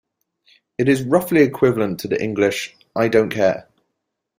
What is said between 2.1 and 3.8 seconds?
English 'I don't care'.